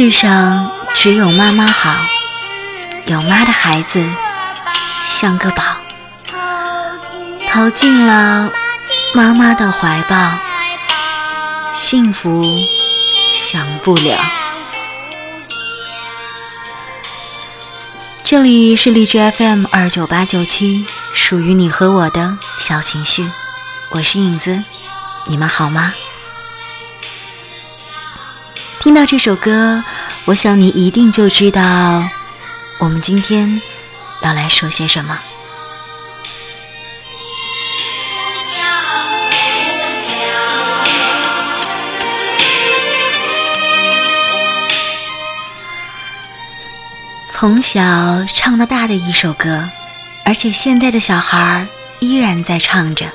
[0.00, 1.90] 世上只有妈妈好，
[3.08, 4.00] 有妈的孩子
[5.04, 5.60] 像个宝，
[7.48, 8.48] 逃进了
[9.12, 10.38] 妈妈的怀抱，
[11.74, 12.56] 幸福
[13.34, 14.16] 享不了。
[18.22, 23.28] 这里是荔枝 FM 二九八九七，属于你和我的小情绪，
[23.90, 24.62] 我是影子，
[25.26, 25.92] 你们好吗？
[28.80, 29.82] 听到这首歌，
[30.26, 32.08] 我想你一定就知道
[32.78, 33.60] 我们今天
[34.22, 35.18] 要来说些什么。
[47.26, 49.68] 从小唱到大的一首歌，
[50.24, 51.66] 而且现在的小孩
[51.98, 53.12] 依然在唱着。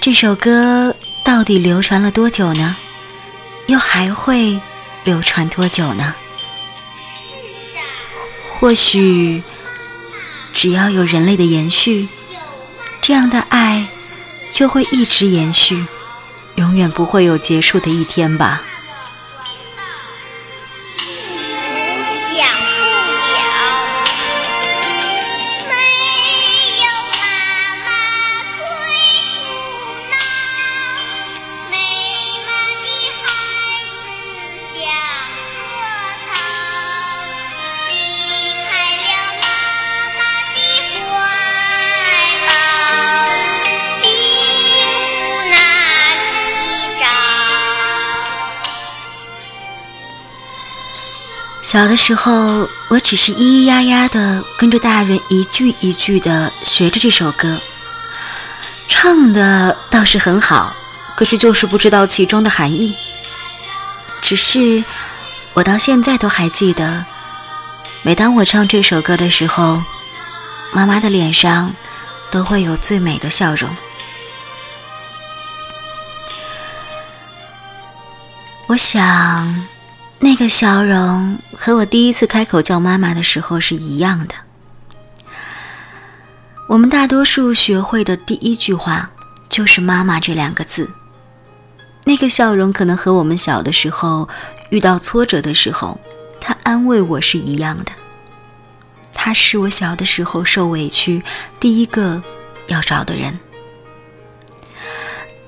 [0.00, 2.76] 这首歌到底流传了多久呢？
[3.66, 4.60] 又还会
[5.04, 6.14] 流传多久呢？
[8.60, 9.42] 或许，
[10.52, 12.08] 只要有人类的延续，
[13.02, 13.88] 这样的爱
[14.50, 15.86] 就会一直延续，
[16.56, 18.62] 永远不会有结束的一天吧。
[51.64, 57.58] 小的时候，我只是咿咿呀呀的跟着大人一句一句的学着这首歌，
[58.86, 60.76] 唱的倒是很好，
[61.16, 62.94] 可是就是不知道其中的含义。
[64.20, 64.84] 只是
[65.54, 67.06] 我到现在都还记得，
[68.02, 69.82] 每当我唱这首歌的时候，
[70.70, 71.74] 妈妈的脸上
[72.30, 73.74] 都会有最美的笑容。
[78.66, 79.73] 我想。
[80.24, 84.34] 那个笑容和我第一次开口叫妈妈的时候是一样的。
[86.66, 89.10] 我们大多数学会的第一句话
[89.50, 90.90] 就是“妈妈”这两个字。
[92.04, 94.30] 那个笑容可能和我们小的时候
[94.70, 96.00] 遇到挫折的时候，
[96.40, 97.92] 他安慰我是一样的。
[99.12, 101.22] 他是我小的时候受委屈
[101.60, 102.22] 第一个
[102.68, 103.38] 要找的人。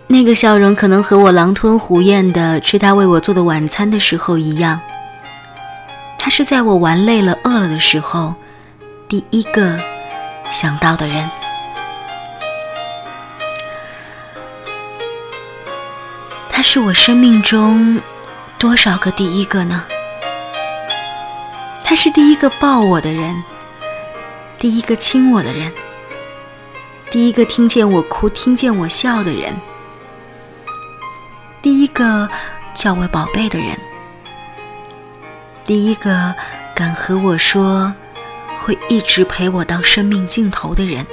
[0.08, 4.80] 那个笑容可能和我狼吞虎咽的吃他为我做的晚餐的时候一样。
[6.18, 8.34] 他是在我玩累了、饿了的时候，
[9.08, 9.78] 第一个
[10.48, 11.28] 想到的人。
[16.48, 18.00] 他是我生命中
[18.58, 19.84] 多少个第一个呢？
[21.84, 23.42] 他是第一个抱我的人，
[24.58, 25.72] 第一个亲我的人，
[27.10, 29.54] 第一个听见我哭、听见我笑的人。
[31.66, 32.30] 第一个
[32.74, 33.76] 叫我宝贝的人，
[35.64, 36.32] 第一个
[36.76, 37.92] 敢和我说
[38.56, 41.04] 会一直陪我到生命尽头的人，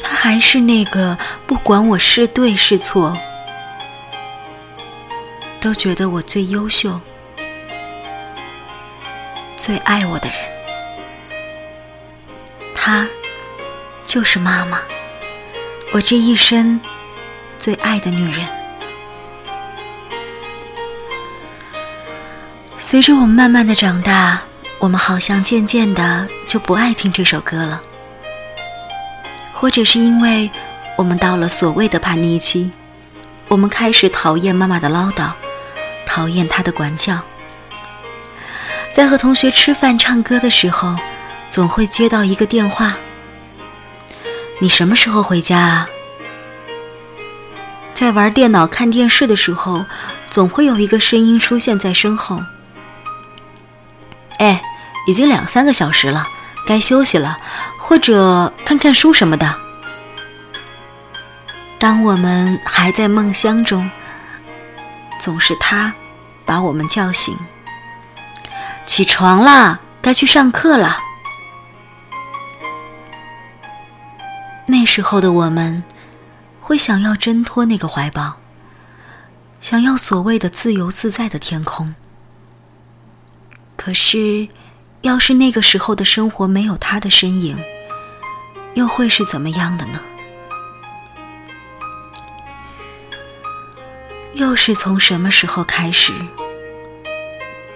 [0.00, 3.18] 他还是那个不管我是对是错，
[5.60, 6.98] 都觉得我最优秀、
[9.58, 10.38] 最爱我的人。
[12.74, 13.06] 他
[14.04, 14.80] 就是妈妈，
[15.92, 16.80] 我这一生。
[17.64, 18.46] 最爱的女人。
[22.76, 24.42] 随着我们慢慢的长大，
[24.78, 27.80] 我们好像渐渐的就不爱听这首歌了，
[29.54, 30.50] 或者是因为
[30.98, 32.70] 我们到了所谓的叛逆期，
[33.48, 35.32] 我们开始讨厌妈妈的唠叨，
[36.04, 37.18] 讨厌她的管教。
[38.92, 40.94] 在和同学吃饭唱歌的时候，
[41.48, 42.98] 总会接到一个电话
[44.60, 45.88] ：“你什么时候回家啊？”
[47.94, 49.86] 在玩电脑、看电视的时候，
[50.28, 52.42] 总会有一个声音出现在身后。
[54.38, 54.60] 哎，
[55.06, 56.26] 已经两三个小时了，
[56.66, 57.38] 该休息了，
[57.78, 59.54] 或者看看书什么的。
[61.78, 63.88] 当我们还在梦乡中，
[65.20, 65.94] 总是他
[66.44, 67.38] 把我们叫醒。
[68.84, 70.98] 起床啦，该去上课了。
[74.66, 75.84] 那时候的我们。
[76.66, 78.38] 会想要挣脱那个怀抱，
[79.60, 81.94] 想要所谓的自由自在的天空。
[83.76, 84.48] 可是，
[85.02, 87.62] 要是那个时候的生活没有他的身影，
[88.72, 90.00] 又会是怎么样的呢？
[94.32, 96.14] 又是从什么时候开始？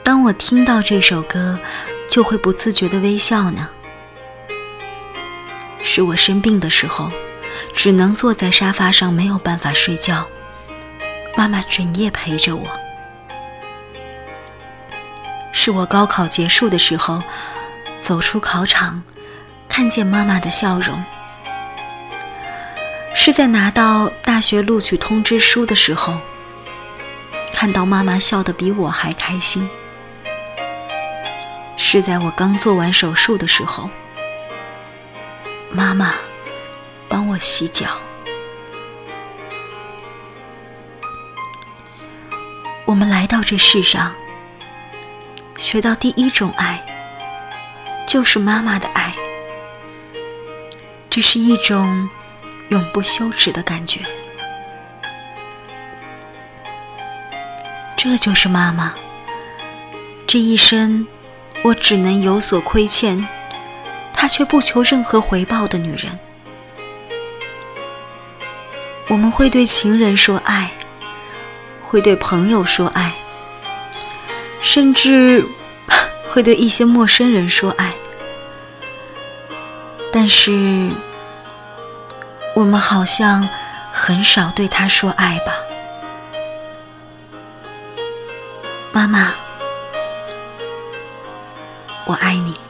[0.02, 1.60] 当我听到这首歌，
[2.08, 3.68] 就会不自觉的微笑呢？
[5.82, 7.12] 是我生病的时候，
[7.74, 10.26] 只能坐在沙发上，没有办法睡觉，
[11.36, 12.66] 妈妈整夜陪着我。
[15.52, 17.22] 是我高考结束的时候，
[17.98, 19.02] 走出考场，
[19.68, 21.04] 看见妈妈的笑容。
[23.14, 26.18] 是在拿到大学录取通知书的时候，
[27.52, 29.68] 看到妈妈笑得比我还开心。
[31.76, 33.90] 是在我刚做完手术的时候，
[35.70, 36.14] 妈妈
[37.18, 37.98] 帮我洗脚。
[42.86, 44.14] 我们来到这世上。
[45.56, 46.80] 学到第一种爱，
[48.06, 49.12] 就是妈妈的爱。
[51.10, 52.08] 这是一种
[52.68, 54.02] 永不休止的感觉。
[57.96, 58.94] 这就是妈妈。
[60.28, 61.04] 这一生，
[61.64, 63.26] 我只能有所亏欠，
[64.12, 66.16] 她却不求任何回报的女人。
[69.08, 70.70] 我们会对情人说爱，
[71.80, 73.14] 会对朋友说爱。
[74.60, 75.46] 甚至
[76.28, 77.90] 会对一些陌生人说爱，
[80.12, 80.90] 但是
[82.54, 83.48] 我们好像
[83.92, 85.52] 很少对他说爱吧，
[88.92, 89.32] 妈妈，
[92.04, 92.67] 我爱你。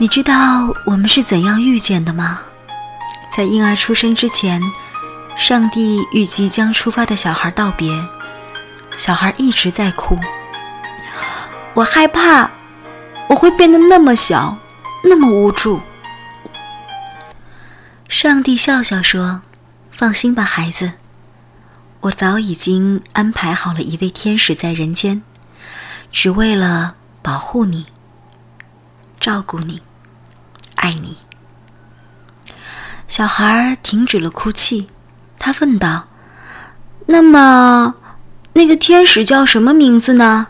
[0.00, 0.32] 你知道
[0.84, 2.42] 我们是怎样遇见的吗？
[3.32, 4.62] 在婴儿出生之前，
[5.36, 8.06] 上帝与即将出发的小孩道别，
[8.96, 10.16] 小孩一直在哭。
[11.74, 12.48] 我害怕，
[13.28, 14.58] 我会变得那么小，
[15.02, 15.80] 那么无助。
[18.08, 19.42] 上帝笑笑说
[19.90, 20.92] ：“放心吧，孩子，
[22.02, 25.22] 我早已经安排好了一位天使在人间，
[26.12, 27.86] 只为了保护你，
[29.18, 29.82] 照顾你。”
[30.78, 31.16] 爱你，
[33.08, 34.88] 小孩停止了哭泣，
[35.38, 36.06] 他问道
[37.06, 37.94] ：“那么，
[38.52, 40.48] 那个天使叫什么名字呢？”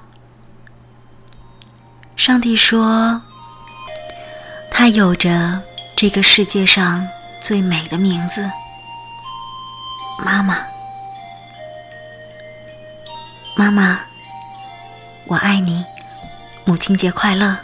[2.14, 3.22] 上帝说
[4.70, 5.62] ：“他有着
[5.96, 7.06] 这个世界上
[7.40, 8.50] 最美的名字，
[10.24, 10.58] 妈妈，
[13.56, 14.00] 妈妈，
[15.26, 15.84] 我爱你，
[16.64, 17.56] 母亲节快乐。”